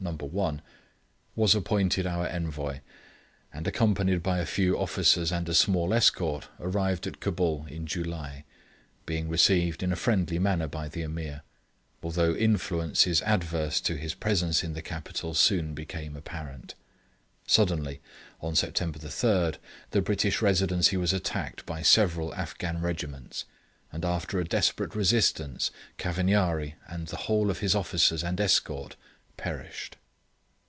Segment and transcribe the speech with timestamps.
[0.09, 0.61] 1.]
[1.35, 2.79] was appointed our Envoy,
[3.53, 8.43] and accompanied by a few officers and a small escort, arrived at Cabul in July,
[9.05, 11.43] being received in a friendly manner by the Ameer;
[12.01, 16.73] although influences adverse to his presence in the capital soon became apparent.
[17.45, 18.01] Suddenly,
[18.41, 19.51] on September 3,
[19.91, 23.45] the British Residency was attacked by several Afghan regiments,
[23.91, 28.95] and after a desperate resistance, Cavagnari and the whole of his officers and escort
[29.37, 29.95] perished.